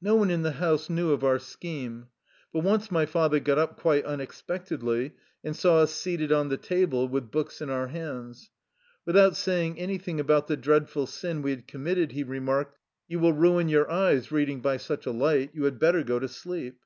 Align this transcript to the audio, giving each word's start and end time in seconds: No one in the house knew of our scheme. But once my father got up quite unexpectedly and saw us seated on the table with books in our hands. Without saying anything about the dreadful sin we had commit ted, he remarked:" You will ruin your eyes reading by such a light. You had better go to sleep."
No 0.00 0.16
one 0.16 0.28
in 0.28 0.42
the 0.42 0.54
house 0.58 0.90
knew 0.90 1.12
of 1.12 1.22
our 1.22 1.38
scheme. 1.38 2.08
But 2.52 2.64
once 2.64 2.90
my 2.90 3.06
father 3.06 3.38
got 3.38 3.58
up 3.58 3.76
quite 3.78 4.04
unexpectedly 4.04 5.12
and 5.44 5.54
saw 5.54 5.78
us 5.78 5.92
seated 5.92 6.32
on 6.32 6.48
the 6.48 6.56
table 6.56 7.06
with 7.06 7.30
books 7.30 7.60
in 7.60 7.70
our 7.70 7.86
hands. 7.86 8.50
Without 9.06 9.36
saying 9.36 9.78
anything 9.78 10.18
about 10.18 10.48
the 10.48 10.56
dreadful 10.56 11.06
sin 11.06 11.42
we 11.42 11.52
had 11.52 11.68
commit 11.68 11.96
ted, 11.96 12.10
he 12.10 12.24
remarked:" 12.24 12.76
You 13.08 13.20
will 13.20 13.32
ruin 13.34 13.68
your 13.68 13.88
eyes 13.88 14.32
reading 14.32 14.60
by 14.60 14.78
such 14.78 15.06
a 15.06 15.12
light. 15.12 15.50
You 15.54 15.62
had 15.62 15.78
better 15.78 16.02
go 16.02 16.18
to 16.18 16.26
sleep." 16.26 16.80